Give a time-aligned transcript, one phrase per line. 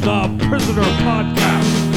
[0.00, 1.88] the Prisoner Podcast.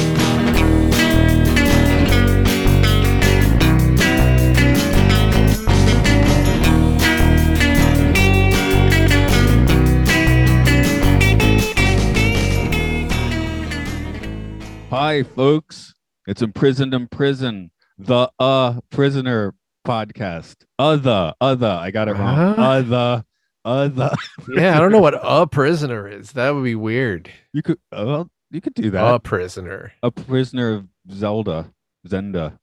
[14.90, 15.94] Hi, folks.
[16.26, 19.54] It's Imprisoned in Prison, the Uh Prisoner
[19.86, 20.56] podcast.
[20.78, 21.66] Other, other.
[21.80, 22.36] I got it wrong.
[22.56, 22.62] Huh?
[22.62, 23.24] Other,
[23.64, 24.10] other.
[24.48, 26.32] Yeah, I don't know what a prisoner is.
[26.32, 27.30] That would be weird.
[27.52, 29.14] You could, well, you could do that.
[29.14, 29.92] A prisoner.
[30.02, 31.70] a prisoner of Zelda,
[32.08, 32.58] Zenda,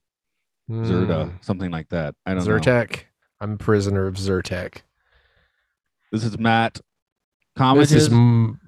[0.70, 1.36] Zerda, Hmm.
[1.42, 2.16] something like that.
[2.26, 2.52] I don't know.
[2.58, 3.02] Zyrtec.
[3.42, 4.82] I'm a prisoner of Zyrtec.
[6.12, 6.80] This is Matt.
[7.76, 8.60] This is M-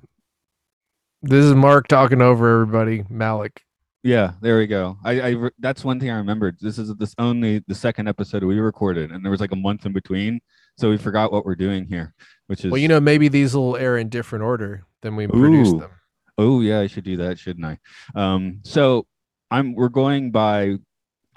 [1.21, 3.03] this is Mark talking over everybody.
[3.09, 3.61] Malik.
[4.03, 4.97] Yeah, there we go.
[5.05, 6.57] I, I re- that's one thing I remembered.
[6.59, 9.85] This is this only the second episode we recorded, and there was like a month
[9.85, 10.41] in between,
[10.81, 12.13] so we forgot what we're doing here.
[12.47, 15.75] Which is Well, you know, maybe these will air in different order than we produced
[15.75, 15.79] Ooh.
[15.79, 15.91] them.
[16.37, 17.77] Oh yeah, I should do that, shouldn't I?
[18.15, 19.05] Um, so
[19.51, 20.77] I'm we're going by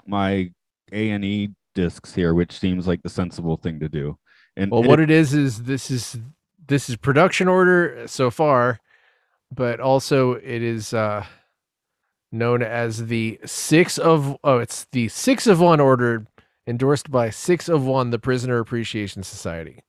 [0.07, 0.51] my
[0.91, 4.17] A and E discs here, which seems like the sensible thing to do.
[4.57, 6.17] And Well, and what it is is this is
[6.67, 8.79] this is production order so far,
[9.53, 11.25] but also it is uh
[12.31, 16.25] known as the six of oh, it's the six of one order
[16.67, 19.83] endorsed by six of one, the Prisoner Appreciation Society.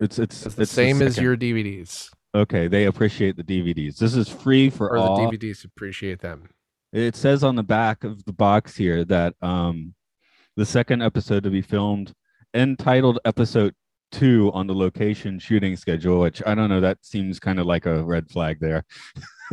[0.00, 2.68] it's it's the it's same as your DVDs okay.
[2.68, 3.96] They appreciate the DVDs.
[3.98, 5.30] This is free for or all.
[5.30, 6.50] the DVDs appreciate them.
[6.92, 9.94] It says on the back of the box here that um
[10.56, 12.12] the second episode to be filmed
[12.54, 13.74] entitled episode
[14.12, 17.86] two on the location shooting schedule, which I don't know, that seems kind of like
[17.86, 18.84] a red flag there.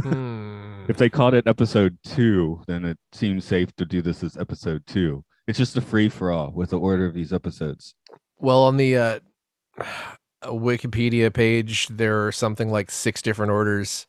[0.02, 0.86] Hmm.
[0.90, 4.84] If they called it episode two, then it seems safe to do this as episode
[4.88, 5.24] two.
[5.52, 7.94] It's just a free for all with the order of these episodes.
[8.40, 9.20] Well, on the uh,
[10.46, 14.08] Wikipedia page, there are something like six different orders.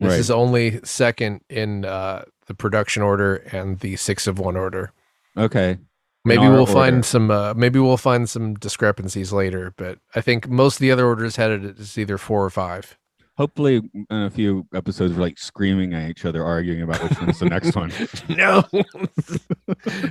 [0.00, 0.18] This Right.
[0.18, 4.92] is only second in uh, the production order and the six of one order.
[5.36, 5.78] Okay.
[6.24, 6.72] Maybe we'll order.
[6.72, 7.30] find some.
[7.30, 11.36] Uh, maybe we'll find some discrepancies later, but I think most of the other orders
[11.36, 12.98] had it as either four or five.
[13.40, 17.38] Hopefully, in a few episodes, we're like screaming at each other, arguing about which one's
[17.38, 17.90] the next one.
[18.28, 18.62] no.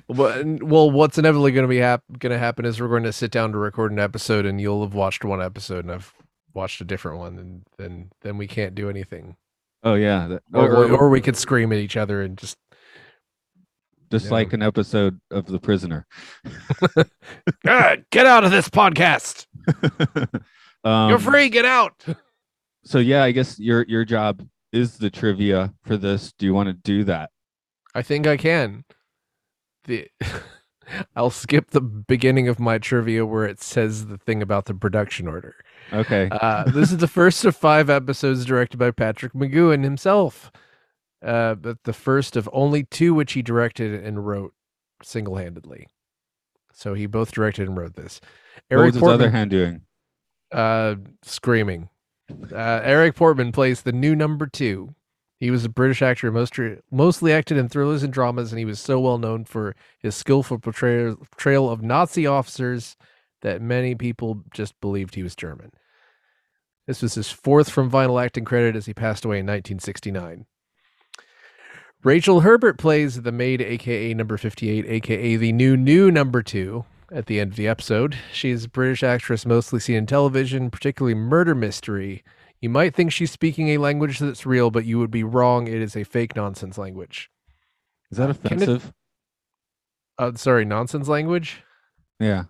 [0.66, 3.29] well, what's inevitably going to be hap- going to happen is we're going to sit
[3.29, 6.12] down to record an episode, and you'll have watched one episode, and I've
[6.56, 9.35] watched a different one, and then then we can't do anything,
[9.84, 12.57] Oh yeah, that- or, or, or we could scream at each other and just
[14.12, 14.31] just yeah.
[14.31, 16.07] like an episode of The Prisoner.
[17.68, 19.45] "Ah, get out of this podcast.
[20.84, 21.50] um, You're free.
[21.50, 22.03] Get out.
[22.89, 24.41] So yeah, I guess your your job
[24.73, 26.33] is the trivia for this.
[26.33, 27.29] Do you want to do that?
[27.94, 28.83] I think I can.
[29.83, 30.07] The
[31.16, 35.27] I'll skip the beginning of my trivia where it says the thing about the production
[35.27, 35.53] order.
[35.94, 36.29] Okay.
[36.31, 40.51] Uh, this is the first of five episodes directed by Patrick McGoohan himself,
[41.23, 44.56] uh, but the first of only two which he directed and wrote
[45.03, 45.85] single handedly.
[46.73, 48.19] So he both directed and wrote this.
[48.69, 49.81] what Eric was his other hand doing?
[50.51, 51.89] uh, screaming.
[52.51, 54.95] Uh, Eric Portman plays the new number two.
[55.40, 56.59] He was a British actor, most,
[56.91, 60.59] mostly acted in thrillers and dramas, and he was so well known for his skillful
[60.59, 62.97] portrayal, portrayal of Nazi officers
[63.41, 65.72] that many people just believed he was German.
[66.88, 70.45] This was his fourth from vinyl acting credit as he passed away in 1969.
[72.03, 77.25] Rachel Herbert plays the maid, aka number 58, aka the new new number two at
[77.25, 78.17] the end of the episode.
[78.33, 82.23] She's a British actress mostly seen in television, particularly murder mystery.
[82.61, 85.67] You might think she's speaking a language that's real, but you would be wrong.
[85.67, 87.29] It is a fake nonsense language.
[88.11, 88.93] Is that Kenneth- offensive?
[90.17, 91.63] Uh, sorry, nonsense language?
[92.19, 92.43] Yeah.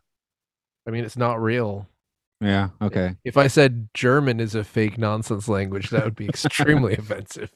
[0.88, 1.88] I mean, it's not real.
[2.42, 2.70] Yeah.
[2.82, 3.16] Okay.
[3.24, 7.52] If I said German is a fake nonsense language, that would be extremely offensive.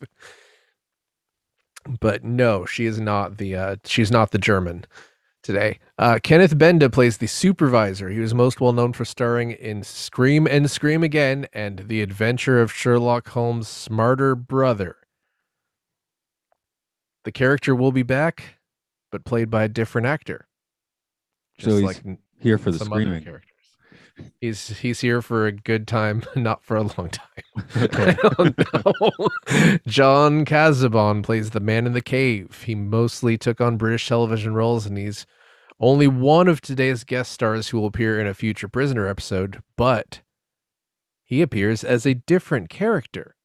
[1.99, 4.85] But no, she is not the uh, she's not the German
[5.43, 5.79] today.
[6.00, 8.09] Uh, Kenneth Benda plays the supervisor.
[8.09, 12.59] He was most well known for starring in Scream and Scream Again and The Adventure
[12.59, 14.95] of Sherlock Holmes' Smarter Brother.
[17.25, 18.59] The character will be back,
[19.12, 20.47] but played by a different actor.
[21.59, 22.03] So he's like
[22.39, 23.23] Here for the screaming.
[23.23, 23.52] characters.
[24.39, 27.44] He's he's here for a good time, not for a long time.
[27.77, 28.15] Okay.
[28.24, 29.30] I don't know.
[29.88, 32.63] John Cazabon plays the man in the cave.
[32.65, 35.25] He mostly took on British television roles, and he's
[35.80, 40.21] only one of today's guest stars who will appear in a future Prisoner episode, but
[41.24, 43.36] he appears as a different character.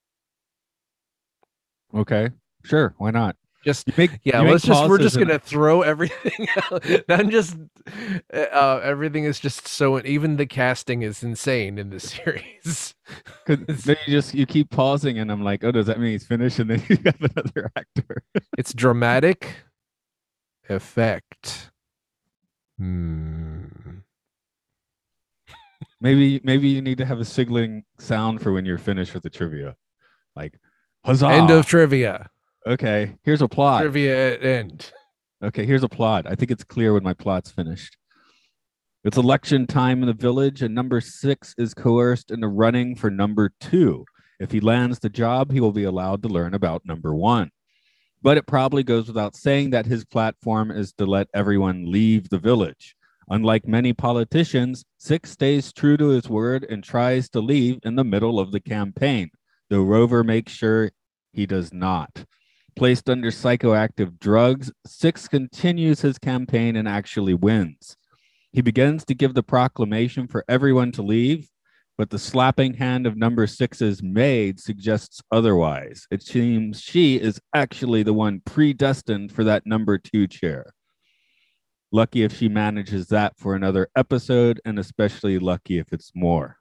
[1.94, 2.30] Okay.
[2.64, 2.94] Sure.
[2.98, 3.36] Why not?
[3.64, 6.84] Just make, yeah, let's just we're just gonna throw everything out.
[7.08, 7.56] I'm just
[8.32, 12.94] uh everything is just so even the casting is insane in this series.
[13.46, 16.60] then you just you keep pausing, and I'm like, oh, does that mean he's finished?
[16.60, 18.22] And then you have another actor.
[18.56, 19.56] It's dramatic
[20.68, 21.72] effect.
[22.78, 23.64] Hmm.
[26.00, 29.30] Maybe maybe you need to have a signaling sound for when you're finished with the
[29.30, 29.74] trivia,
[30.36, 30.54] like
[31.04, 31.26] huzzah.
[31.26, 32.30] End of trivia.
[32.66, 33.82] Okay, here's a plot.
[33.82, 34.92] Trivia at end.
[35.42, 36.26] Okay, here's a plot.
[36.28, 37.96] I think it's clear when my plot's finished.
[39.04, 43.52] It's election time in the village, and number six is coerced into running for number
[43.60, 44.04] two.
[44.40, 47.50] If he lands the job, he will be allowed to learn about number one.
[48.20, 52.38] But it probably goes without saying that his platform is to let everyone leave the
[52.38, 52.96] village.
[53.30, 58.02] Unlike many politicians, Six stays true to his word and tries to leave in the
[58.02, 59.30] middle of the campaign,
[59.70, 60.90] though Rover makes sure
[61.32, 62.24] he does not.
[62.78, 67.96] Placed under psychoactive drugs, Six continues his campaign and actually wins.
[68.52, 71.48] He begins to give the proclamation for everyone to leave,
[71.96, 76.06] but the slapping hand of number six's maid suggests otherwise.
[76.12, 80.72] It seems she is actually the one predestined for that number two chair.
[81.90, 86.58] Lucky if she manages that for another episode, and especially lucky if it's more.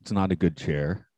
[0.00, 1.08] It's not a good chair.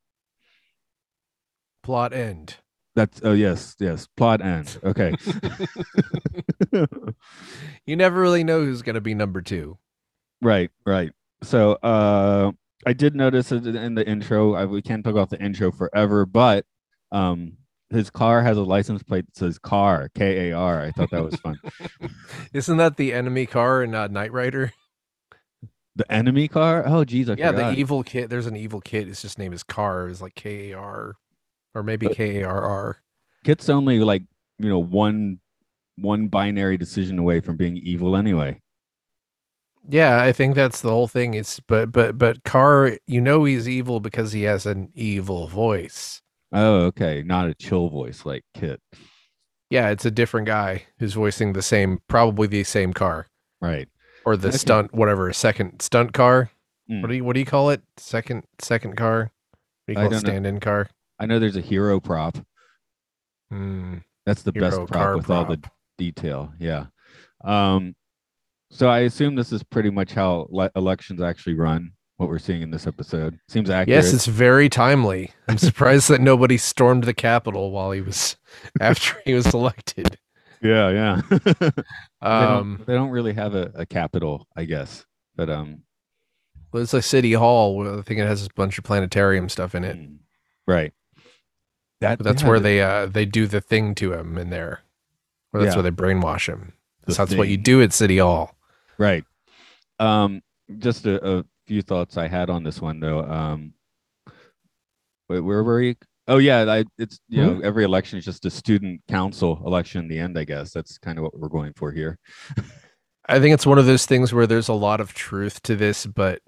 [1.83, 2.57] Plot end.
[2.99, 4.09] That's oh yes, yes.
[4.17, 4.77] Plot end.
[4.83, 5.15] Okay.
[7.87, 9.79] You never really know who's gonna be number two.
[10.43, 11.13] right, right.
[11.43, 12.51] So uh
[12.85, 14.55] I did notice in the intro.
[14.55, 16.67] I, we can't talk about the intro forever, but
[17.13, 17.59] um
[17.91, 20.83] his car has a license plate that says car, K A R.
[20.83, 21.57] I thought that was fun.
[22.53, 24.73] Isn't that the enemy car in uh, Knight Rider?
[25.95, 26.83] the enemy car?
[26.85, 27.75] Oh geez, I yeah, forgot.
[27.75, 28.29] the evil kid.
[28.29, 29.07] There's an evil kid.
[29.07, 30.09] His just name is Car.
[30.09, 31.15] It's like K A R,
[31.75, 33.03] or maybe K A R R.
[33.45, 34.23] KITT's only like,
[34.59, 35.41] you know, one
[35.97, 38.61] one binary decision away from being evil anyway.
[39.89, 41.35] Yeah, I think that's the whole thing.
[41.35, 46.21] It's but but but Car, you know he's evil because he has an evil voice.
[46.53, 47.23] Oh, okay.
[47.23, 48.81] Not a chill voice like KITT.
[49.71, 53.27] Yeah, it's a different guy who's voicing the same, probably the same car
[53.61, 53.87] Right.
[54.25, 54.57] or the Okay.
[54.57, 56.51] stunt, whatever, second stunt car.
[56.91, 57.03] Mm.
[57.03, 57.83] What do you what do you call it?
[57.99, 59.31] Second second car.
[59.87, 60.21] What do you call it?
[60.21, 60.89] Stand-in car.
[61.19, 62.39] I know there's a hero prop.
[63.51, 63.99] Hmm.
[64.27, 65.61] That's the best prop with all the
[65.97, 66.53] detail.
[66.59, 66.87] Yeah.
[67.43, 67.95] Um,
[68.71, 71.93] so I assume this is pretty much how le- elections actually run.
[72.19, 74.05] What we're seeing in this episode seems accurate.
[74.05, 75.31] Yes, it's very timely.
[75.49, 78.37] I'm surprised that nobody stormed the Capitol while he was
[78.81, 80.19] after he was elected.
[80.61, 81.21] yeah, yeah.
[81.31, 81.71] they,
[82.21, 85.07] Um, don't, they don't really have a, a capital, I guess.
[85.37, 85.83] But um,
[86.73, 87.87] well, it's like City Hall.
[88.01, 89.97] I think it has a bunch of planetarium stuff in it.
[89.97, 90.17] mm,
[90.67, 90.93] right.
[92.01, 94.81] That But that's yeah, where they uh they do the thing to him in there.
[95.53, 95.83] Or that's Yeah.
[95.83, 96.73] where they brainwash him.
[97.07, 98.55] The So that's what you do at City Hall.
[98.99, 99.25] Right.
[99.99, 100.43] Um,
[100.79, 103.25] just a, a few thoughts I had on this one though.
[103.25, 103.73] Um,
[105.29, 105.95] wait, where were you?
[106.27, 110.09] Oh yeah, I, it's you know every election is just a student council election in
[110.09, 110.39] the end.
[110.39, 112.19] I guess that's kind of what we're going for here.
[113.31, 116.07] I think it's one of those things where there's a lot of truth to this,
[116.07, 116.41] but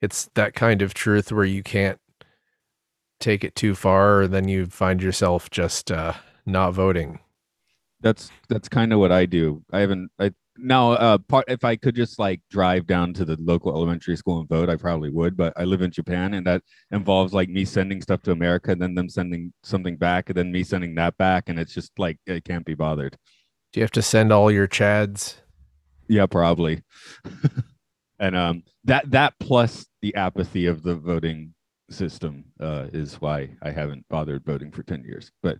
[0.00, 1.98] it's that kind of truth where you can't
[3.20, 6.14] take it too far, then you find yourself just uh,
[6.46, 7.20] not voting.
[8.00, 9.64] That's that's kind of what I do.
[9.72, 10.10] I haven't.
[10.18, 14.16] I now uh part if I could just like drive down to the local elementary
[14.16, 15.36] school and vote, I probably would.
[15.36, 16.62] But I live in Japan, and that
[16.92, 20.52] involves like me sending stuff to America, and then them sending something back, and then
[20.52, 23.16] me sending that back, and it's just like it can't be bothered.
[23.72, 25.36] Do you have to send all your chads?
[26.08, 26.82] Yeah, probably.
[28.18, 31.54] and um that that plus the apathy of the voting
[31.90, 35.32] system uh is why I haven't bothered voting for 10 years.
[35.42, 35.58] But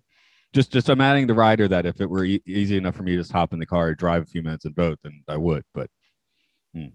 [0.52, 3.12] just just I'm adding the rider that if it were e- easy enough for me
[3.12, 5.64] to just hop in the car, drive a few minutes and vote, then I would.
[5.74, 5.90] But
[6.74, 6.86] hmm.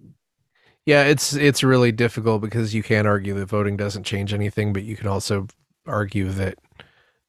[0.86, 4.84] Yeah, it's it's really difficult because you can't argue that voting doesn't change anything, but
[4.84, 5.48] you can also
[5.86, 6.60] argue that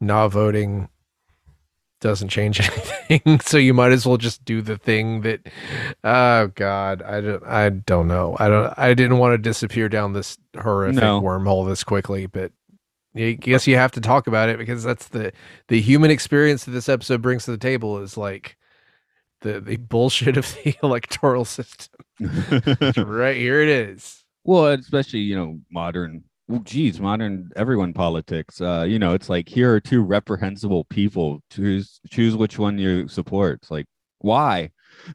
[0.00, 0.88] not voting
[2.04, 2.61] doesn't change
[3.08, 3.40] anything.
[3.40, 5.40] so you might as well just do the thing that
[6.04, 8.37] oh god, I don't I don't know.
[8.38, 11.20] I don't I didn't want to disappear down this horrific No.
[11.20, 12.52] wormhole this quickly, but
[13.16, 15.32] I guess you have to talk about it because that's the
[15.68, 18.56] the human experience that this episode brings to the table is like
[19.40, 21.94] the the bullshit of the electoral system.
[22.99, 24.25] right here it is.
[24.44, 26.25] well, especially you know modern.
[26.46, 28.60] Well, geez, modern everyone politics.
[28.60, 31.40] Uh, you know, it's like here are two reprehensible people.
[31.50, 33.60] Choose choose which one you support.
[33.62, 33.86] It's like
[34.18, 34.70] why?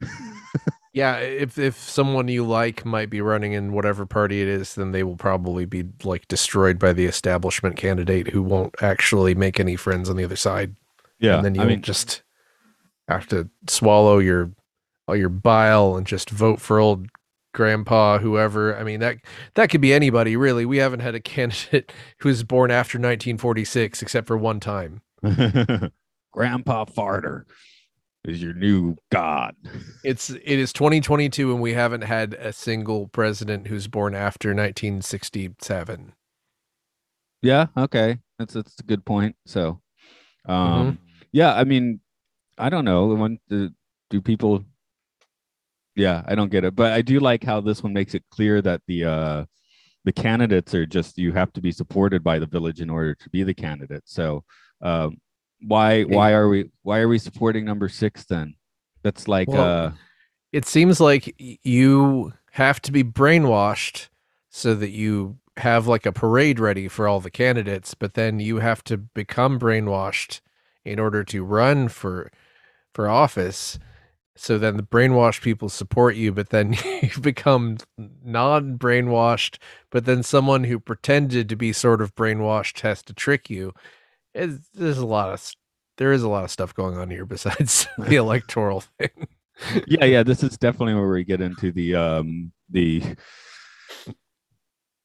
[0.92, 4.90] Yeah, if if someone you like might be running in whatever party it is, then
[4.90, 9.76] they will probably be like destroyed by the establishment candidate who won't actually make any
[9.76, 10.74] friends on the other side.
[11.20, 12.22] Yeah, and then you'll mean, just
[13.06, 14.50] have to swallow your
[15.06, 17.06] all your bile and just vote for old
[17.52, 19.16] grandpa whoever i mean that
[19.54, 24.02] that could be anybody really we haven't had a candidate who was born after 1946
[24.02, 25.02] except for one time
[26.32, 27.42] Grandpa Farter
[28.24, 29.56] is your new god.
[30.04, 36.12] it's it is 2022 and we haven't had a single president who's born after 1967
[37.42, 39.34] Yeah, okay, that's that's a good point.
[39.46, 39.80] So,
[40.46, 40.54] um,
[40.92, 40.98] Mhm.
[41.32, 42.00] yeah, I mean,
[42.58, 43.06] I don't know.
[43.14, 43.70] When do,
[44.10, 44.64] do people?
[46.00, 48.62] Yeah, I don't get it, but I do like how this one makes it clear
[48.62, 49.44] that the uh
[50.04, 53.28] the candidates are just you have to be supported by the village in order to
[53.28, 54.04] be the candidate.
[54.06, 54.44] So,
[54.80, 55.18] um,
[55.60, 58.54] why why are we why are we supporting number six then?
[59.02, 59.90] That's like Well, uh
[60.52, 64.08] it seems like you have to be brainwashed
[64.48, 68.56] so that you have like a parade ready for all the candidates but then you
[68.60, 70.40] have to become brainwashed
[70.84, 72.32] in order to run for
[72.94, 73.78] for office
[74.36, 77.76] so then the brainwashed people support you but then you become
[78.24, 79.58] non-brainwashed
[79.90, 83.72] but then someone who pretended to be sort of brainwashed has to trick you.
[84.34, 85.52] It's, there's a lot of
[85.98, 89.28] there is a lot of stuff going on here besides the electoral thing.
[89.86, 93.00] Yeah yeah this is definitely where we get into the um the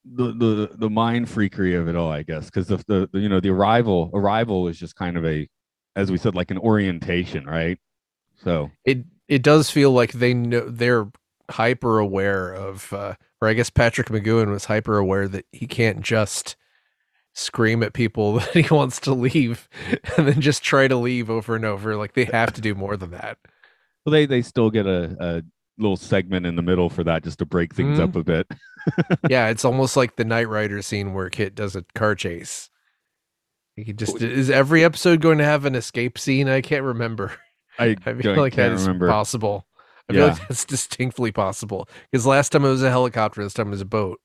[0.06, 3.28] the the, the mind freakery of it all i guess because the, the the you
[3.28, 5.50] know the arrival arrival is just kind of a
[5.96, 7.80] as we said like an orientation right?
[8.44, 11.08] So it it does feel like they know they're
[11.52, 16.02] hyper aware of uh or I guess Patrick McGoohan was hyper aware that he can't
[16.02, 16.56] just
[17.34, 19.68] scream at people that he wants to leave
[20.18, 22.96] and then just try to leave over and over like they have to do more
[22.98, 23.38] than that.
[24.06, 25.44] well, they they still get a, a
[25.78, 28.04] little segment in the middle for that just to break things Mhm.
[28.04, 28.48] up a bit
[29.30, 32.70] yeah, it's almost like the Knight Rider scene where KITT does a car chase.
[33.76, 36.48] He just is every episode going to have an escape scene?
[36.48, 37.34] I can't remember.
[37.80, 39.66] I, I feel like that is remember possible.
[40.10, 40.34] I feel Yeah.
[40.34, 41.88] like that's distinctly possible.
[42.12, 44.20] Because last time it was a helicopter, this time it was a boat.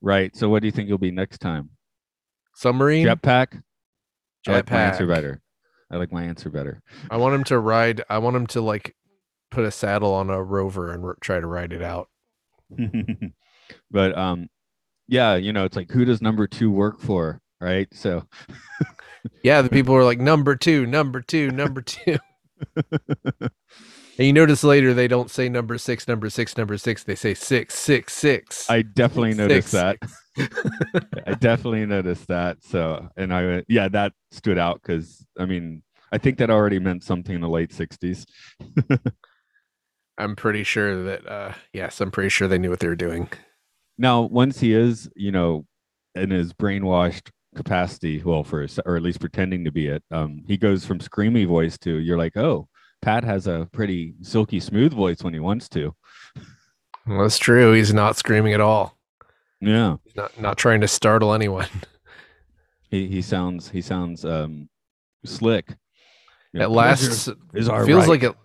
[0.00, 1.70] right so what do you think you'll be next time
[2.54, 3.06] Submarine?
[3.06, 3.62] jetpack
[4.46, 5.40] I like my answer better
[5.90, 8.02] i like my answer better I want him to ride.
[8.10, 8.94] I want him to like
[9.50, 12.08] put a saddle on a rover and r- try to ride it out.
[13.90, 14.48] but um
[15.08, 18.22] yeah you know it's like who does number two work for right so
[19.44, 22.18] Yeah, the people are like number two, number two, number two.
[23.40, 23.50] and
[24.18, 27.02] you notice later they don't say number six, number six, number six.
[27.04, 28.68] They say six, six, six.
[28.70, 29.98] i definitely noticed Six.
[30.38, 35.44] that i definitely noticed that so and i went yeah that stood out because i
[35.44, 38.24] mean i think that already meant something in the late 60s
[40.18, 41.26] I'm pretty sure that.
[41.26, 43.28] uh Yes, I'm pretty sure they knew what they were doing.
[43.98, 45.66] now once he is you know
[46.14, 50.56] in his brainwashed capacity well for or at least pretending to be it um he
[50.56, 52.66] goes from screamy voice to you're like oh
[53.02, 55.94] pat has a pretty silky smooth voice when he wants to
[57.06, 57.72] Well, that's true.
[57.72, 58.96] He's not screaming at all.
[59.60, 61.66] yeah He's not not trying to startle anyone.
[62.90, 64.68] he, he sounds he sounds um
[65.24, 65.74] slick
[66.52, 67.28] You know, It lasts.
[67.54, 68.36] Is our feels right." like it.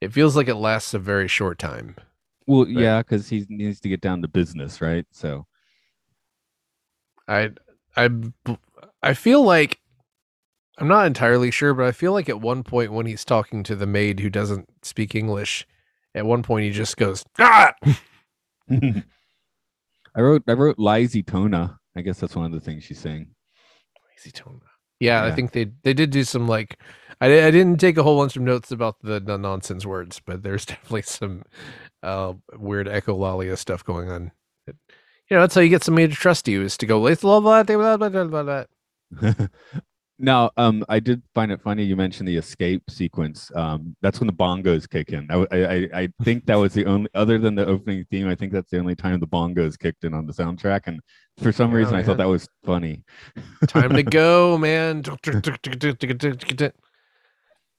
[0.00, 1.96] It feels like it lasts a very short time.
[2.46, 5.46] well yeah because he needs to get down to business right so
[7.26, 7.50] I
[7.96, 8.10] I
[9.02, 9.80] I feel like
[10.78, 13.76] I'm not entirely sure, but I feel like at one point when he's talking to
[13.76, 15.66] the maid who doesn't speak English,
[16.14, 17.72] at one point he just goes, "Ah!"
[20.16, 23.26] i wrote i wrote lazy tona i guess that's one of the things she's saying
[24.16, 24.60] Lazy tone.
[25.00, 26.78] Yeah, I think they they did do some like
[27.20, 30.42] I I didn't take a whole bunch of notes about the, the nonsense words, but
[30.42, 31.42] there's definitely some
[32.02, 34.32] uh weird echolalia stuff going on.
[35.30, 37.62] You know, that's how you get somebody to trust you is to go blah blah
[37.62, 38.64] blah blah blah blah blah.
[40.18, 44.28] now um i did find it funny you mentioned the escape sequence um that's when
[44.28, 47.66] the bongos kick in i i i think that was the only other than the
[47.66, 50.82] opening theme i think that's the only time the bongos kicked in on the soundtrack
[50.86, 51.00] and
[51.38, 53.02] for some Yeah, reason i thought that was funny
[53.66, 55.02] Time to go, man.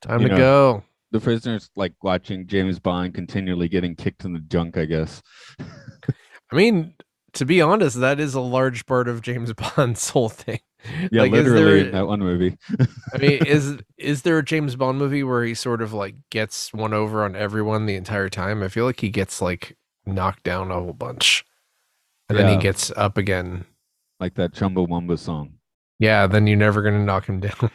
[0.02, 0.84] Time You to know, go.
[1.12, 5.22] the prisoners like watching james bond continually getting kicked in the junk i guess
[6.52, 6.94] I mean,
[7.36, 10.60] to be honest, that is a large part of James Bond's whole thing.
[11.12, 12.58] yeah Like, literally there- that one movie
[13.14, 16.74] I mean, is is there a James Bond movie where he sort of like gets
[16.74, 18.62] one over on everyone the entire time?
[18.64, 21.44] I feel like he gets like knocked down a whole bunch,
[22.30, 23.66] and then he gets up again.
[24.20, 25.54] like that chumbawamba song
[26.00, 27.72] Yeah, then you're never gonna knock him down.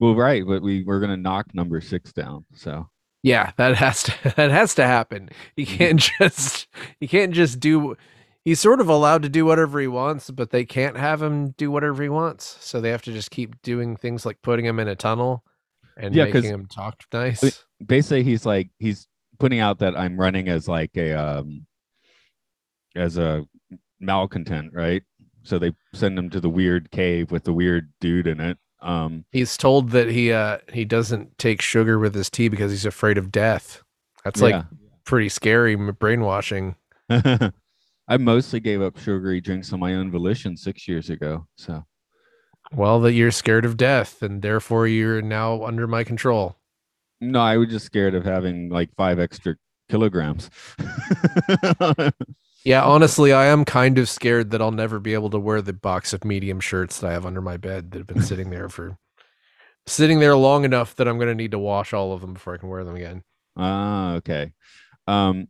[0.00, 2.88] well right but we we're gonna knock number six down so
[3.22, 5.30] yeah, that has to that has to happen.
[5.56, 5.88] He Mm-hmm.
[5.88, 6.68] can't just
[7.00, 7.96] he can't just do
[8.44, 11.70] he's sort of allowed to do whatever he wants, but they can't have him do
[11.70, 12.56] whatever he wants.
[12.60, 15.44] So they have to just keep doing things like putting him in a tunnel
[15.96, 17.66] and Yeah, making him talk nice.
[17.84, 19.08] Basically he's like he's
[19.38, 21.66] putting out that I'm running as like a um
[22.94, 23.44] as a
[24.00, 25.02] malcontent, right?
[25.42, 28.58] So they send him to the weird cave with the weird dude in it.
[28.86, 32.86] Um He's told that he uh he doesn't take sugar with his tea because he's
[32.86, 33.82] afraid of death.
[34.24, 34.64] That's like
[35.04, 36.76] pretty scary brainwashing.
[37.10, 41.46] I mostly gave up sugary drinks on my own volition six years ago.
[41.56, 41.84] So
[42.72, 46.56] Well, that you're scared of death and therefore you're now under my control.
[47.20, 49.56] no, I was just scared of having like five extra
[49.88, 50.50] kilograms.
[52.66, 55.72] Yeah, honestly, I am kind of scared that I'll never be able to wear the
[55.72, 58.68] box of medium shirts that I have under my bed that have been sitting there
[58.68, 58.98] for
[59.86, 62.54] sitting there long enough that I'm going to need to wash all of them before
[62.54, 63.22] I can wear them again.
[63.56, 64.50] Ah, okay.
[65.06, 65.46] Um,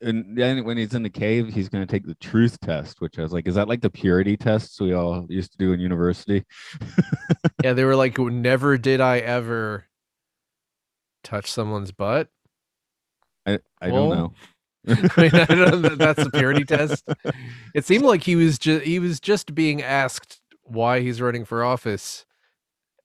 [0.00, 3.18] and then when he's in the cave, he's going to take the truth test, which
[3.18, 5.80] I was like, is that like the purity tests we all used to do in
[5.80, 6.44] university?
[7.64, 9.88] Yeah, they were like, "Never did I ever
[11.24, 12.28] touch someone's butt."
[13.46, 14.32] I, I Well, don't know.
[14.88, 17.08] I mean, I don't know, that's a purity test.
[17.74, 21.64] It seemed like he was just he was just being asked why he's running for
[21.64, 22.24] office,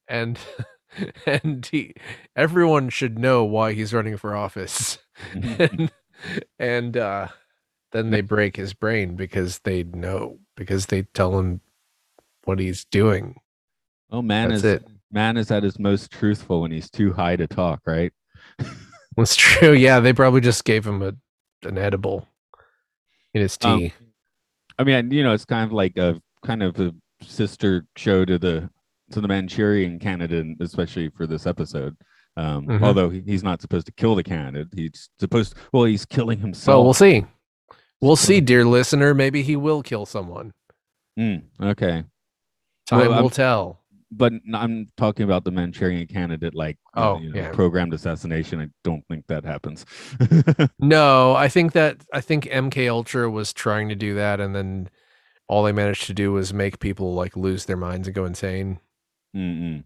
[0.07, 0.39] and
[1.25, 1.93] and he
[2.35, 4.97] everyone should know why he's running for office,
[5.33, 5.91] and
[6.59, 7.27] and uh,
[7.91, 11.61] then they break his brain because they know because they tell him
[12.45, 13.35] what he's doing.
[14.11, 14.87] oh, man That's is it.
[15.11, 18.11] man is at his most truthful when he's too high to talk, right?
[19.15, 19.73] That's true.
[19.73, 21.13] Yeah, they probably just gave him a
[21.63, 22.27] an edible
[23.33, 23.67] in his tea.
[23.67, 23.91] Um,
[24.79, 28.37] I mean, you know, it's kind of like a kind of a sister show to
[28.37, 28.69] the
[29.11, 31.95] to the Manchurian candidate, especially for this episode.
[32.35, 32.83] Um, Mhm.
[32.83, 35.55] Although he- he's not supposed to kill the candidate, he's supposed.
[35.71, 36.83] Well, he's killing himself.
[36.83, 37.25] we'll see.
[38.01, 39.13] We'll see, dear listener.
[39.15, 40.53] Maybe he will kill someone.
[41.17, 42.03] Mm, okay.
[42.85, 43.81] Time Well, I'm- will tell.
[44.11, 47.51] But I'm talking about the Manchurian candidate, like Oh, you know, yeah.
[47.51, 48.61] programmed assassination.
[48.61, 49.85] I don't think that happens.
[50.79, 54.89] No, I think that I think MK Ultra was trying to do that, and then
[55.47, 58.79] all they managed to do was make people like lose their minds and go insane.
[59.35, 59.83] Mm-mm.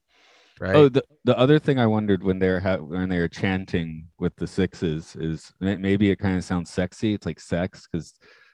[0.59, 0.75] Right?
[0.75, 4.45] Oh, the the other thing I wondered when they're ha- when they're chanting with the
[4.45, 7.13] sixes is maybe it kind of sounds sexy.
[7.15, 8.13] It's like sex because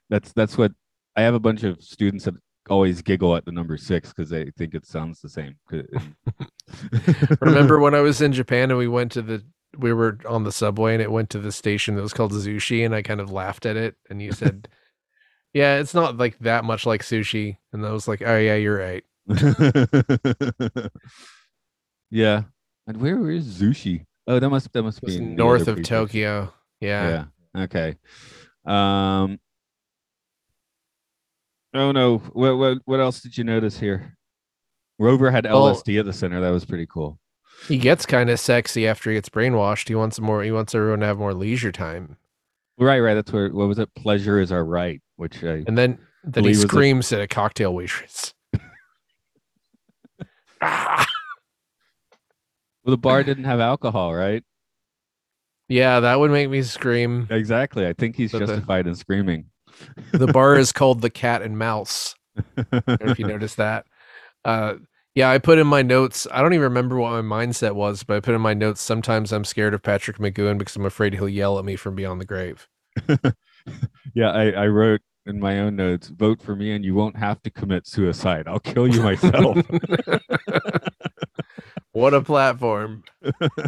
[0.09, 0.71] that's that's what
[1.17, 2.35] I have a bunch of students that
[2.69, 5.55] always giggle at the number six because they think it sounds the same.
[7.41, 9.43] Remember when I was in Japan and we went to the
[9.77, 12.85] we were on the subway and it went to the station that was called Zushi
[12.85, 14.67] and I kind of laughed at it and you said,
[15.53, 18.77] "Yeah, it's not like that much like sushi." And I was like, "Oh yeah, you're
[18.77, 19.03] right."
[22.09, 22.43] yeah.
[22.87, 24.05] And where where is Zushi?
[24.27, 25.83] Oh, that must that must be north of.
[25.83, 26.53] Tokyo.
[26.79, 27.25] Yeah.
[27.55, 27.63] Yeah.
[27.63, 27.95] Okay.
[28.65, 29.39] Um.
[31.77, 32.17] Oh no!
[32.33, 34.17] What what what else did you notice here?
[34.99, 36.41] Rover had LSD at the center.
[36.41, 37.19] That was pretty cool.
[37.67, 39.87] He gets kind of sexy after he gets brainwashed.
[39.87, 42.17] He wants more he wants everyone to have more leisure time.
[42.79, 43.13] Right, right.
[43.13, 43.49] That's where.
[43.49, 43.93] What was it?
[43.95, 45.01] Pleasure is our right.
[45.17, 45.63] Which I.
[45.67, 48.33] And then then he was a- screams at a cocktail waitress.
[50.61, 51.05] Ah!
[52.83, 54.45] Well, the bar didn't have alcohol, right?
[55.67, 57.27] Yeah, that would make me scream.
[57.29, 57.85] Exactly.
[57.85, 59.47] I think he's But the- justified in screaming.
[60.11, 62.15] The bar is called the Cat and Mouse.
[62.57, 63.85] I don't know if you noticed that.
[64.45, 64.75] Uh,
[65.15, 66.27] yeah, I put in my notes.
[66.31, 68.81] I don't even remember what my mindset was, but I put in my notes.
[68.81, 72.21] Sometimes I'm scared of Patrick McGoohan because I'm afraid he'll yell at me from beyond
[72.21, 72.67] the grave.
[74.13, 77.41] yeah, I, I wrote in my own notes, vote for me and you won't have
[77.43, 78.47] to commit suicide.
[78.47, 79.57] I'll kill you myself.
[81.97, 83.03] what a platform!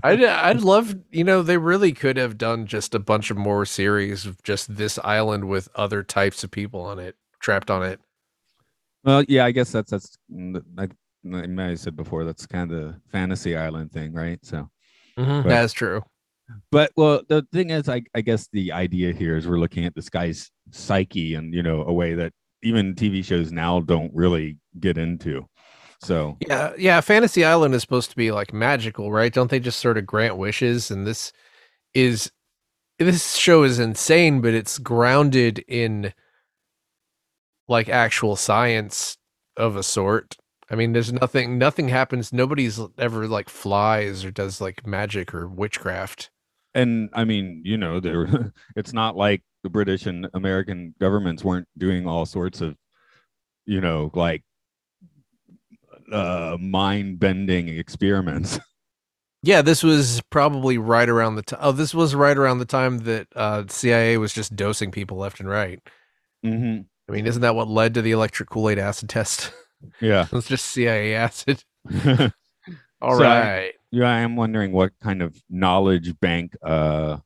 [0.03, 3.65] I'd I'd love you know they really could have done just a bunch of more
[3.65, 7.99] series of just this island with other types of people on it, trapped on it.
[9.03, 10.91] well, yeah, I guess that's that's mm, like,
[11.59, 14.39] I, said before that's kind of the fantasy island thing, right?
[14.43, 14.69] So
[15.17, 15.41] mm-hmm.
[15.41, 16.03] But- That's true.
[16.71, 19.95] but well the thing is I, I guess the idea here is we're looking at
[19.95, 24.57] this guy's psyche and you know a way that even tv shows now don't really
[24.79, 25.47] get into
[26.01, 27.01] so Yeah, yeah.
[27.01, 29.33] Fantasy Island is supposed to be like magical, right?
[29.33, 30.91] Don't they just sort of grant wishes?
[30.91, 31.31] And this
[31.93, 32.31] is
[32.97, 36.13] this show is insane, but it's grounded in
[37.67, 39.17] like actual science
[39.57, 40.35] of a sort.
[40.71, 42.31] I mean, there's nothing nothing happens.
[42.33, 46.29] Nobody's ever like flies or does like magic or witchcraft.
[46.75, 51.67] and i mean you know there it's not like the british and american governments weren't
[51.77, 52.75] doing all sorts of
[53.65, 54.43] you know like
[56.13, 58.59] uh mind bending experiments
[59.41, 61.59] Yeah, this was probably right around the time.
[61.61, 65.39] Oh, this was right around the time that uh, CIA was just dosing people left
[65.39, 65.79] and right.
[66.43, 69.51] hmm I mean, isn't that what led to the electric Kool Aid acid test?
[70.01, 70.27] Yeah.
[70.33, 71.63] It's just CIA acid.
[73.01, 73.11] All.
[73.11, 73.73] Yeah, So right.
[73.93, 77.19] I, I am wondering what kind of knowledge bank uh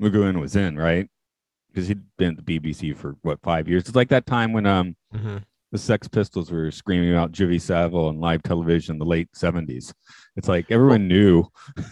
[0.00, 1.06] was in, right?
[1.68, 3.82] Because he'd been at the BBC for what five years.
[3.82, 5.42] It's like that time when um Mhm.
[5.72, 9.92] The Sex Pistols were screaming about Jimmy Savile on live television in the late seventies.
[10.36, 11.44] It's like everyone knew.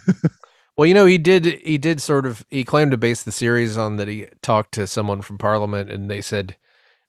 [0.78, 1.46] Well, you know, he did.
[1.46, 2.44] He did sort of.
[2.50, 4.08] He claimed to base the series on that.
[4.08, 6.54] He talked to someone from Parliament, and they said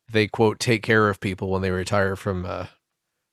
[0.09, 2.67] they quote take care of people when they retire from uh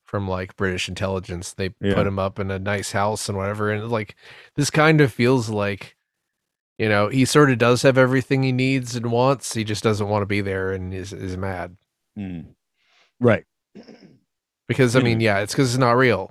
[0.05, 1.53] from like British intelligence.
[1.53, 1.95] They Yeah.
[1.95, 3.71] put him up in a nice house and whatever.
[3.71, 4.17] And like
[4.57, 5.95] this kind of feels like,
[6.79, 9.55] you know, he sort of does have everything he needs and wants.
[9.55, 11.77] He just doesn't want to be there and is is mad
[12.17, 12.41] Hmm.
[13.25, 13.45] Right.
[14.69, 16.31] because I mean, yeah, it's because it's not real.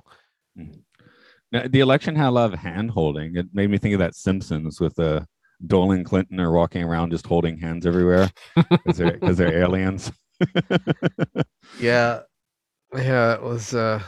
[1.52, 3.36] Now, the election had a lot of hand holding.
[3.36, 5.20] It made me think of that Simpsons with uh,
[5.66, 8.30] Dolan and Clinton are walking around just holding hands everywhere
[8.70, 10.10] because they're, 'cause they're aliens.
[11.80, 12.20] Yeah,
[12.94, 13.74] yeah, it was.
[13.74, 14.00] uh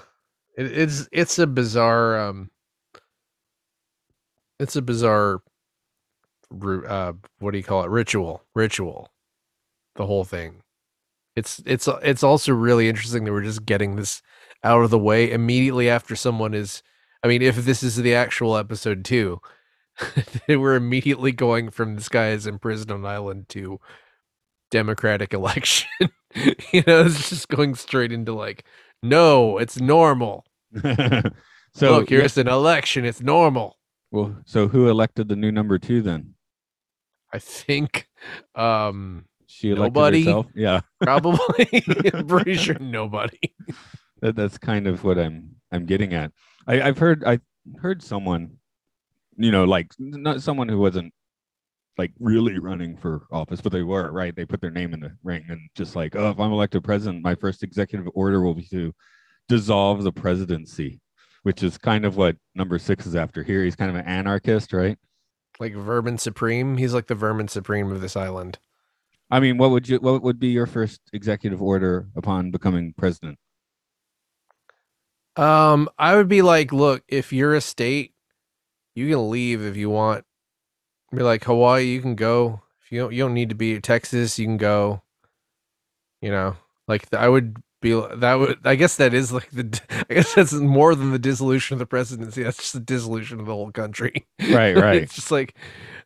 [0.56, 2.18] it, It's it's a bizarre.
[2.18, 2.50] um
[4.60, 5.40] It's a bizarre.
[6.52, 7.90] Uh, what do you call it?
[7.90, 9.08] Ritual, ritual.
[9.96, 10.62] The whole thing.
[11.36, 14.22] It's it's it's also really interesting that we're just getting this
[14.64, 16.82] out of the way immediately after someone is.
[17.22, 19.40] I mean, if this is the actual episode two,
[20.48, 23.78] we're immediately going from this guy is imprisoned on island to
[24.70, 25.88] democratic election.
[26.72, 28.64] you know, it's just going straight into like,
[29.02, 30.44] no, it's normal.
[30.82, 31.22] so
[31.80, 33.04] Look, here's an election.
[33.04, 33.76] It's normal.
[34.10, 36.34] well, so who elected the new number two then?
[37.32, 38.08] I think
[38.54, 40.20] um She Nobody.
[40.20, 40.46] herself.
[40.54, 41.66] Yeah, probably
[42.12, 43.38] I'm pretty sure nobody.
[44.20, 46.32] that, that's kind of what I'm I'm getting at.
[46.66, 47.38] I, I've heard I
[47.80, 48.58] heard someone,
[49.38, 51.14] you know, like not someone who wasn't
[51.96, 54.36] like really running for office, but they were right.
[54.36, 57.24] They put their name in the ring and just like, oh, if I'm elected president,
[57.24, 58.94] my first executive order will be to
[59.48, 61.00] dissolve the presidency,
[61.44, 63.64] which is kind of what number six is after here.
[63.64, 64.98] He's kind of an anarchist, right?
[65.58, 66.76] Like Vermin Supreme.
[66.76, 68.58] He's like the Vermin Supreme of this island.
[69.30, 73.38] I mean, what would you what would be your first executive order upon becoming president?
[75.36, 78.14] Um, I would be like, look, if you're a state,
[78.94, 80.24] you can leave if you want.
[81.14, 82.62] Be like Hawaii, you can go.
[82.82, 85.02] If you don't, you don't need to be Texas, you can go.
[86.20, 86.56] You know,
[86.88, 88.58] like I would be that would.
[88.64, 89.80] I guess that is like the.
[90.10, 92.42] I guess that's more than the dissolution of the presidency.
[92.42, 94.26] That's just the dissolution of the whole country.
[94.50, 95.02] Right, right.
[95.02, 95.54] it's just like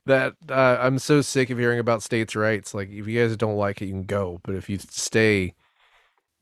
[0.06, 0.34] that.
[0.48, 2.74] Uh, I'm so sick of hearing about states' rights.
[2.74, 4.40] Like, if you guys don't like it, you can go.
[4.42, 5.54] But if you stay,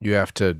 [0.00, 0.58] you have to.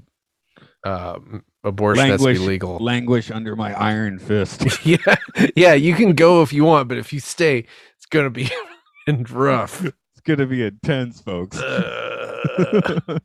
[0.85, 2.79] Um, abortion has to Languish, be legal.
[2.79, 4.65] languish under my iron fist.
[4.87, 5.17] yeah,
[5.57, 8.49] yeah, you can go if you want, but if you stay, it's gonna be
[9.31, 9.85] rough.
[9.85, 11.59] it's gonna be intense, folks.
[11.59, 13.19] Uh,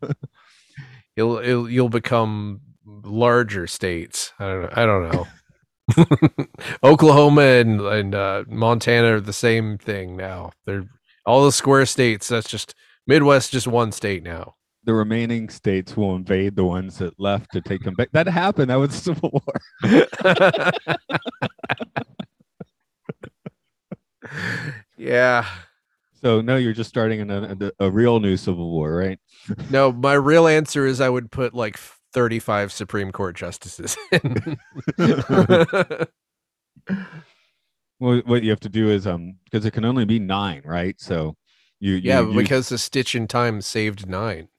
[1.16, 4.34] you'll, you'll you'll become larger states.
[4.40, 4.70] I don't know.
[4.74, 5.28] I don't know.
[6.84, 10.52] Oklahoma and and uh, Montana are the same thing now.
[10.66, 10.86] They're
[11.26, 12.28] all the square states.
[12.30, 12.74] That's just
[13.08, 14.56] Midwest, just one state now.
[14.86, 18.10] the remaining states will invade the ones that left to take them back.
[18.14, 18.70] That happened.
[18.70, 19.42] That was the Civil
[19.84, 20.74] War.
[24.98, 25.46] yeah.
[26.24, 27.30] So no, you're just starting an,
[27.80, 29.20] a, a real new Civil War, right?
[29.70, 31.78] No, my real answer is I would put like
[32.14, 33.98] 35 Supreme Court justices.
[34.12, 34.58] in.
[38.00, 41.00] Well, what you have to do is um because it can only be nine, right?
[41.00, 41.36] So
[41.80, 44.50] you, you yeah, use- because the stitch in time saved nine.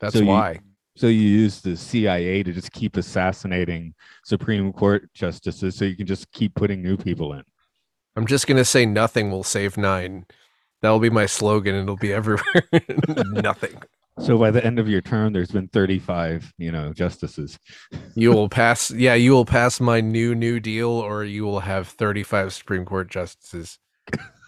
[0.00, 0.60] That's So you- why.
[0.96, 6.06] so you use the CIA to just keep assassinating Supreme Court justices, so you can
[6.06, 7.42] just keep putting new people in.
[8.16, 10.24] I'm just gonna say nothing will save nine.
[10.86, 11.74] That'll be my slogan.
[11.74, 12.62] It'll be everywhere.
[13.26, 13.76] nothing.
[14.20, 17.58] So by the end of your term, there's been 35, you know, justices.
[18.14, 18.92] You will pass.
[18.92, 23.10] Yeah, you will pass my new New Deal, or you will have 35 Supreme Court
[23.10, 23.80] justices,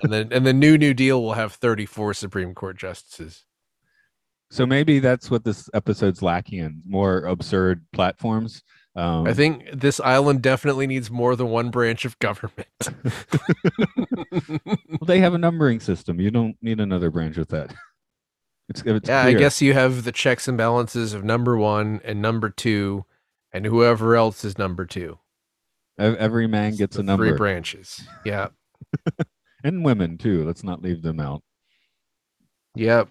[0.04, 3.44] and then and the new New Deal will have 34 Supreme Court justices.
[4.52, 8.62] So maybe that's what this episode's lacking in more absurd platforms.
[8.98, 12.66] Um, I think this island definitely needs more than one branch of government.
[14.66, 16.18] well, they have a numbering system.
[16.18, 17.72] You don't need another branch with that.
[18.68, 22.20] It's, it's yeah, I guess you have the checks and balances of number one and
[22.20, 23.04] number two,
[23.52, 25.20] and whoever else is number two.
[25.96, 28.02] Every man gets The a number, Three branches.
[28.24, 28.48] Yeah.
[29.62, 30.44] and women too.
[30.44, 31.44] Let's not leave them out.
[32.74, 33.10] Yep.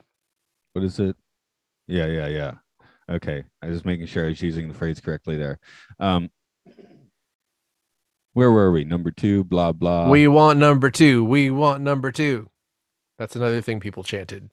[0.73, 1.15] What is it?
[1.87, 2.53] Yeah, yeah, yeah.
[3.09, 5.59] Okay, I was just making sure I was using the phrase correctly there.
[5.99, 6.29] Um,
[8.33, 8.83] where were we?
[8.83, 10.09] Number two, blah blah.
[10.09, 11.23] we want number two.
[11.23, 12.49] We want number two.
[13.17, 14.49] That's another thing people chanted.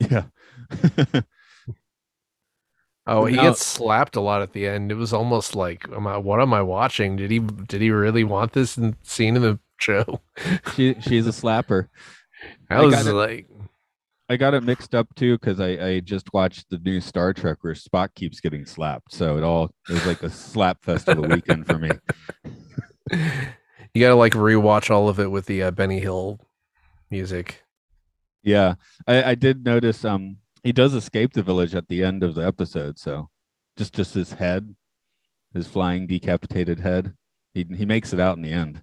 [0.00, 0.24] yeah.
[3.08, 4.90] Oh, he Now- gets slapped a lot at the end.
[4.90, 7.14] It was almost like, am I, what am I watching?
[7.16, 10.20] Did he did he really want this in, scene in the show?
[10.74, 11.88] She she's a slapper.
[12.68, 13.46] I I was like,
[14.28, 17.58] I got it mixed up too because I, I just watched the new Star Trek
[17.60, 19.12] where Spock keeps getting slapped.
[19.12, 21.90] So it all it was like a slap fest of a weekend for me.
[23.12, 26.40] you got to like rewatch all of it with the uh, Benny Hill
[27.10, 27.62] music.
[28.42, 28.74] Yeah,
[29.06, 32.44] I, I did notice um he does escape the village at the end of the
[32.44, 32.98] episode.
[32.98, 33.30] So
[33.76, 34.74] just just his head,
[35.54, 37.14] his flying decapitated head,
[37.54, 38.82] he he makes it out in the end.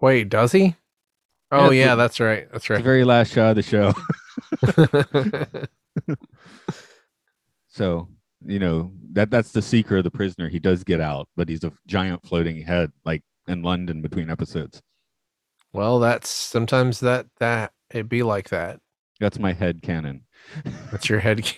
[0.00, 0.74] Wait, does he?
[1.52, 2.46] Oh yeah, the- that's right.
[2.50, 2.84] That's It's the right.
[2.84, 3.92] very last shot of the show.
[7.68, 8.08] So
[8.44, 10.48] you know that that's the seeker of the prisoner.
[10.48, 14.82] He does get out, but he's a giant floating head, like in London between episodes.
[15.72, 18.80] well, that's sometimes that that it be like that.
[19.20, 20.24] That's my head canon.
[20.90, 21.50] That's your head.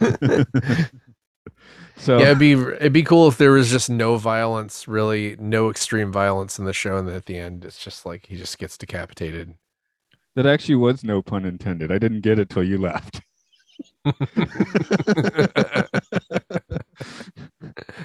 [1.96, 5.70] so Yeah, it'd be it'd be cool if there was just no violence, really no
[5.70, 8.58] extreme violence in the show, and then at the end it's just like he just
[8.58, 9.54] gets decapitated.
[10.34, 11.90] that actually was no pun intended.
[11.92, 13.22] I didn't get it till you left.
[14.04, 14.14] I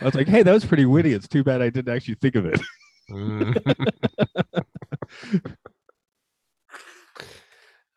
[0.02, 1.14] was like, "Hey, that was pretty witty.
[1.14, 2.62] It's too bad I didn't actually think of it."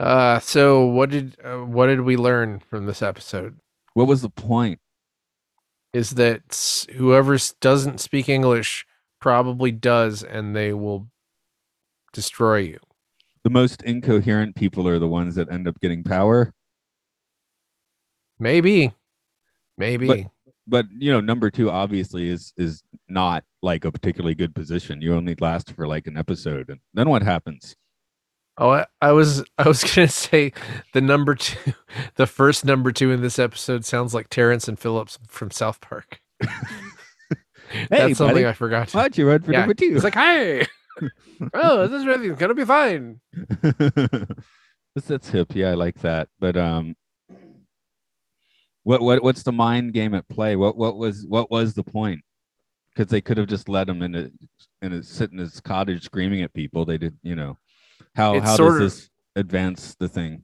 [0.01, 3.59] Uh, so what did uh, what did we learn from this episode?
[3.95, 4.81] What was the point?
[5.95, 8.85] Is that whoever doesn't speak English
[9.21, 11.07] probably does, and they will
[12.13, 12.81] destroy you.
[13.45, 16.53] The most incoherent people are the ones that end up getting power.
[18.39, 18.93] Maybe,
[19.79, 20.27] maybe.
[20.67, 25.15] but you know number two obviously is is not like a particularly good position you
[25.15, 27.77] only last for like an episode and then what happens
[28.57, 30.53] Oh, I, I was I was gonna say
[30.93, 31.73] the number two,
[32.17, 36.21] the first number two in this episode sounds like Terrance and Phillips from South Park.
[37.91, 38.47] That's something buddy.
[38.47, 38.93] I forgot.
[38.93, 39.93] why'd you run for Yeah, number two.
[39.95, 40.67] It's like, hey,
[41.55, 43.21] oh, this is everything's gonna be fine.
[44.95, 45.55] that's, that's hip.
[45.55, 46.29] Yeah i like that.
[46.39, 46.95] But um
[48.85, 50.55] what what what's the mind game at play?
[50.55, 52.21] What what was what was the point?
[52.95, 54.31] Because they could have just let him in a
[54.83, 56.85] in a sit in his cottage screaming at people.
[56.85, 57.59] They did you know
[58.15, 60.43] how It's how sort does of- this advance the thing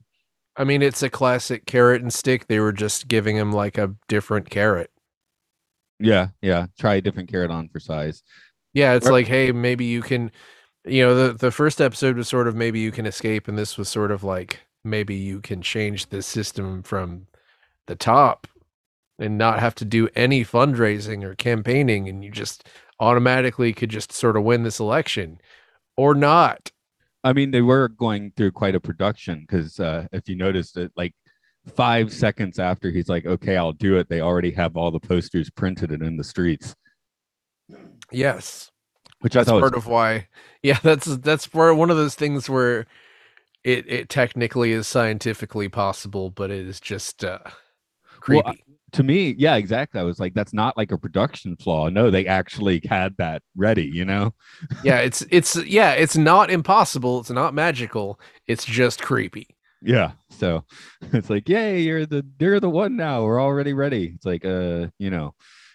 [0.57, 2.47] I mean, it's a classic carrot and stick.
[2.47, 4.91] They were just giving him like a different carrot.
[5.99, 8.23] yeah yeah try a different carrot on for size
[8.73, 10.31] Yeah, it's like, hey, maybe you can,
[10.85, 13.77] you know, the the first episode was sort of maybe you can escape, and this
[13.77, 17.27] was sort of like maybe you can change the system from
[17.87, 18.47] the top
[19.19, 22.67] and not have to do any fundraising or campaigning, and you just
[22.99, 25.39] automatically could just sort of win this election
[25.97, 26.71] or not.
[27.23, 30.91] I mean, they were going through quite a production because uh, if you noticed it,
[30.95, 31.13] like
[31.75, 35.49] five seconds after he's like, "Okay, I'll do it," they already have all the posters
[35.51, 36.75] printed and in the streets,
[38.11, 38.71] Yes.
[39.19, 40.27] which I that's thought part was, of why
[40.63, 42.85] yeah that's that's part one of those things where
[43.63, 47.39] it it technically is scientifically possible but it is just uh
[48.21, 48.55] creepy Well,
[48.93, 49.99] to me, yeah, exactly.
[50.01, 53.85] I was like, "That's not like a production flaw." No, they actually had that ready.
[53.85, 54.33] You know?
[54.83, 59.47] yeah it's it's yeah it's not impossible it's not magical it's just creepy
[59.81, 60.11] Yeah.
[60.29, 60.63] So
[61.13, 63.23] it's like, "Yay, you're the you're the one now.
[63.23, 65.33] We're already ready." It's like, uh, you know,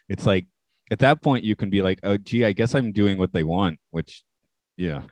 [0.08, 0.46] it's like
[0.90, 3.42] at that point you can be like, "Oh, gee, I guess I'm doing what they
[3.44, 4.22] want," which,
[4.76, 5.02] yeah.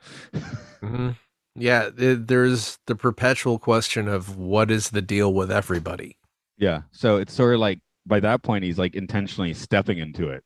[0.83, 1.11] hmm
[1.55, 6.17] yeah th- there's the perpetual question of what is the deal with everybody
[6.57, 6.81] Yeah.
[6.91, 10.43] So it's sort of like by that point he's like intentionally stepping into it.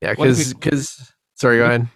[0.00, 1.88] yeah because it- because sorry go ahead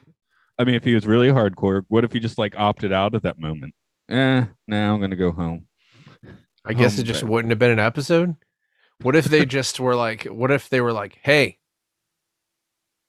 [0.61, 3.23] I mean, if he was really hardcore, what if he just like opted out at
[3.23, 3.75] that moment?
[4.09, 5.67] Eh, now I'm gonna go home.
[6.65, 7.31] i guess Home it just bed.
[7.31, 8.35] wouldn't have been an episode
[9.03, 11.59] what if they just were like what if they were like hey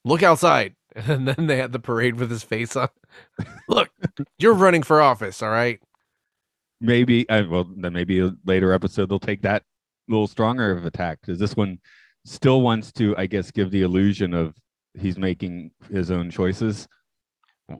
[0.05, 2.89] look outside and then they had the parade with his face on
[3.67, 3.89] look
[4.37, 5.79] you're running for office all right
[6.81, 9.63] Maybe uh, well then maybe a later episode they'll take that
[10.07, 11.79] little stronger of attack because this one
[12.25, 14.55] still wants to, I guess, give the illusion of
[14.99, 16.87] he's making his own choices.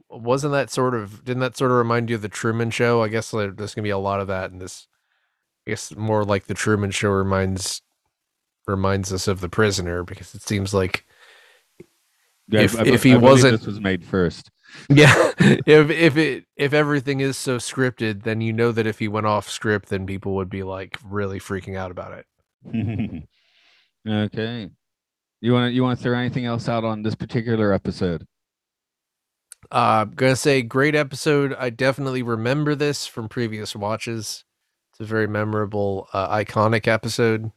[0.08, 3.08] wasn't that sort of didn't that sort of remind you of the truman show i
[3.08, 4.86] guess there's gonna be a lot of that in this
[5.66, 7.82] i guess more like the truman show reminds
[8.68, 11.04] reminds us of the prisoner because it seems like
[12.48, 14.50] Yeah, If- I, if he believe wasn't- this was made first.
[14.88, 19.08] Yeah if if it if everything is so scripted then you know that if he
[19.08, 22.26] went off script then people would be like really freaking out about it
[24.08, 24.70] okay.
[25.40, 28.26] You want to you want to throw anything else out on this particular episode?
[29.72, 31.54] Uh, I'm gonna say great episode.
[31.58, 34.44] I definitely remember this from previous watches.
[34.92, 37.50] It's a very memorable, uh, iconic episode.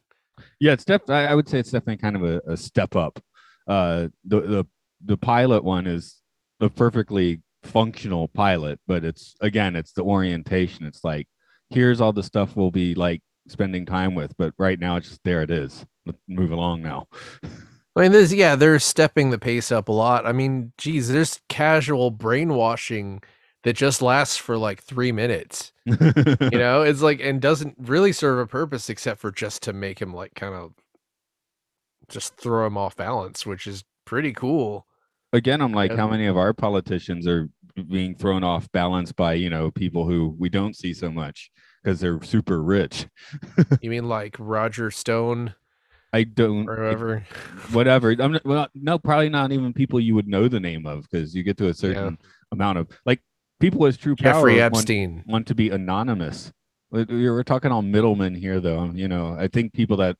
[0.60, 3.20] Yeah, it's def- I I would say it's definitely kind of a, a step up.
[3.68, 4.66] Uh, the the
[5.06, 6.22] the pilot one is
[6.64, 10.86] a perfectly functional pilot, but it's again, it's the orientation.
[10.86, 11.28] It's like
[11.70, 15.24] here's all the stuff we'll be like spending time with, but right now it's just
[15.24, 15.42] there.
[15.42, 15.86] It is.
[16.06, 17.08] Let's move along now.
[17.96, 20.26] I mean, this yeah, they're stepping the pace up a lot.
[20.26, 23.22] I mean, geez, there's casual brainwashing
[23.64, 25.72] that just lasts for like three minutes.
[25.86, 30.00] You know, it's like and doesn't really serve a purpose except for just to make
[30.00, 30.74] him like kind of
[32.10, 34.86] just throw him off balance, which is pretty cool.
[35.34, 37.50] Again, I'm like, how many of our politicians are
[37.90, 41.52] being thrown off balance by you know people who we don't see so much
[41.84, 43.08] because they're super rich.
[43.82, 45.54] You mean like Roger Stone
[46.14, 47.26] I don't or whoever?
[47.72, 48.12] whatever.
[48.12, 51.34] I'm not, well, no, probably not even people you would know the name of because
[51.36, 52.20] you get to a certain
[52.52, 53.20] amount of like
[53.60, 55.24] people with true power Jeffrey want, Epstein.
[55.26, 56.54] want to be anonymous.
[56.92, 58.92] We- we- We're talking all middlemen here, though.
[58.94, 60.16] You know, I think people that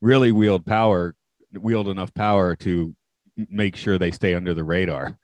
[0.00, 1.14] really wield power
[1.52, 2.94] wield enough power to
[3.48, 5.18] make sure they stay under the radar.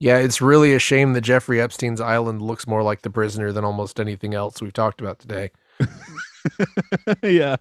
[0.00, 3.64] Yeah, it's really a shame that Jeffrey Epstein's island looks more like the prisoner than
[3.64, 5.50] almost anything else we've talked about today.
[7.22, 7.56] yeah,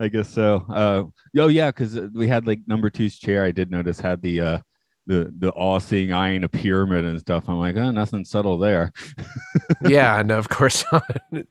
[0.00, 0.64] I guess so.
[0.68, 1.04] Uh,
[1.38, 3.44] oh yeah, because we had like number two's chair.
[3.44, 4.58] I did notice had the uh,
[5.06, 7.44] the the all-seeing eye and a pyramid and stuff.
[7.48, 8.92] I'm like, oh, nothing subtle there.
[9.86, 11.16] yeah, no, of course not.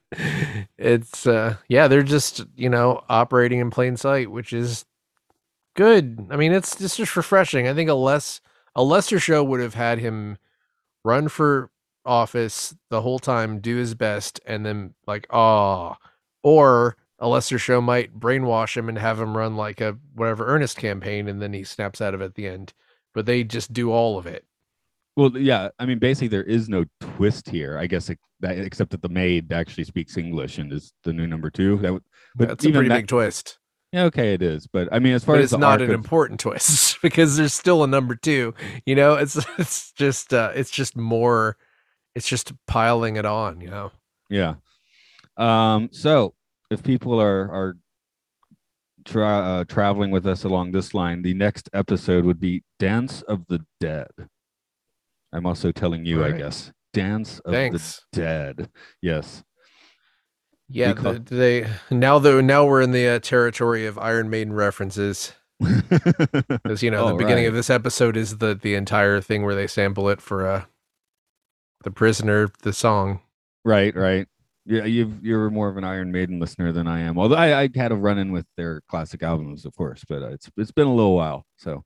[0.78, 4.86] it's uh yeah, they're just, you know, operating in plain sight, which is
[5.82, 6.28] good.
[6.30, 7.68] I mean, it's it's just refreshing.
[7.68, 8.40] I think a less
[8.76, 10.38] a lesser show would have had him
[11.04, 11.72] run for
[12.06, 15.96] office the whole time, do his best, and then like, oh,
[16.44, 20.78] or a lesser show might brainwash him and have him run like a whatever earnest
[20.78, 22.74] campaign, and then he snaps out of it at the end.
[23.14, 24.46] But they just do all of it.
[25.18, 26.86] Well, yeah, I mean, basically, there is no
[27.18, 27.78] twist here.
[27.78, 31.50] I guess that, except that the maid actually speaks English and is the new number
[31.50, 31.78] two.
[31.78, 32.04] That would,
[32.36, 33.58] but That's a pretty that- big twist.
[33.92, 34.68] Yeah, okay, it is.
[34.68, 37.54] But I mean, as far but as it's not an of- important twist because there's
[37.54, 38.54] still a number two.
[38.86, 41.58] You know, it's it's just uh, it's just more,
[42.16, 43.62] it's just piling it on.
[43.62, 43.92] You know,
[44.30, 44.56] Yeah.
[45.38, 46.34] Um, so
[46.70, 47.78] if people are are
[49.06, 53.46] tra- uh, traveling with us along this line, the next episode would be Dance of
[53.48, 54.10] the Dead.
[55.34, 56.72] I'm also telling you, I guess.
[56.94, 58.02] Dance of thanks.
[58.12, 58.70] the Dead.
[59.02, 59.44] Yes.
[60.72, 65.34] Yeah, the, they now though now we're in the uh, territory of Iron Maiden references
[65.60, 67.50] because you know the Oh, beginning right.
[67.50, 70.64] of this episode is the the entire thing where they sample it for uh
[71.84, 73.22] the prisoner the song.
[73.66, 74.28] right, right.
[74.66, 77.18] Yeah, you you're more of an Iron Maiden listener than I am.
[77.18, 80.28] Although I, I had a run in with their classic albums, of course, but uh,
[80.28, 81.84] it's it's been a little while, so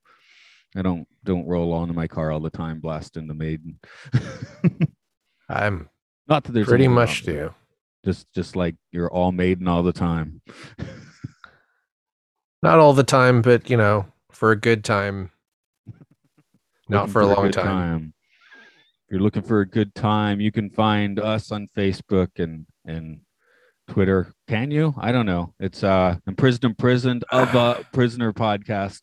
[0.75, 3.79] I don't don't roll on in my car all the time blasting the Maiden.
[5.49, 5.89] I'm
[6.27, 7.53] Not that there's pretty much do.
[8.05, 10.41] Just just like you're all maiden all the time.
[12.61, 15.31] Not all the time, but you know, for a good time.
[16.89, 18.13] Not Looking for a long good time.
[19.07, 23.21] If you're looking for a good time, you can find us on Facebook and and
[23.87, 24.33] Twitter.
[24.47, 24.93] Can you?
[24.97, 25.53] I don't know.
[25.59, 29.01] It's uh imprisoned imprisoned of a prisoner podcast.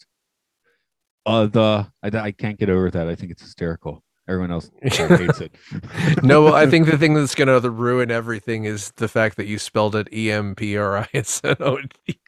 [1.27, 3.09] Uh the I, I can't get over that.
[3.09, 4.03] I think it's hysterical.
[4.29, 5.53] Everyone else hates it.
[6.23, 9.59] no, I think the thing that's going to ruin everything is the fact that you
[9.59, 12.21] spelled it E M P R I instead of O-D.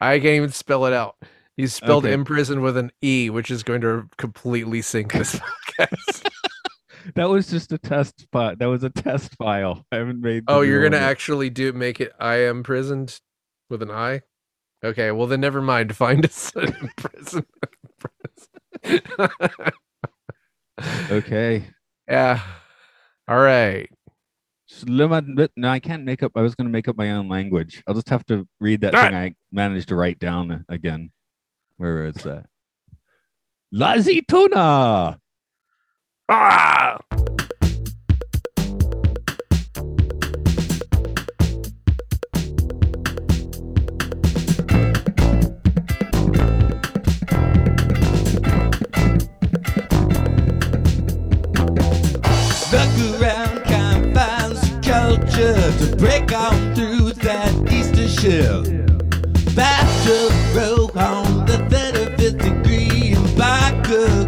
[0.00, 1.16] I can't even spell it out.
[1.56, 2.12] You spelled Okay.
[2.14, 5.40] imprison with an E, which is going to completely sink this
[5.80, 6.30] podcast.
[7.14, 8.54] that was just a test file.
[8.54, 9.84] That was a test file.
[9.90, 10.44] I haven't made.
[10.48, 13.18] oh, you're going to one actually do make it I am prisoned
[13.70, 14.20] with an I?
[14.84, 15.96] Okay, well then never mind.
[15.96, 17.46] Find us at imprison.
[21.10, 21.64] Okay.
[22.08, 22.40] yeah.
[23.26, 23.90] All right.
[24.84, 26.32] No, I can't make up.
[26.36, 27.82] I was going to make up my own language.
[27.86, 29.04] I'll just have to read that Ah!
[29.06, 31.10] thing I managed to write down again.
[31.78, 32.46] Where is that?
[33.74, 35.18] Lazituna.
[36.28, 36.98] Ah!
[60.08, 63.12] Battle row on the 35th degree.
[63.12, 64.27] And back across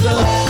[0.00, 0.43] see, I